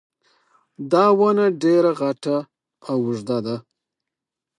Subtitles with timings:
[0.91, 2.37] دا ونه ډېره غټه
[2.89, 3.57] او اوږده وه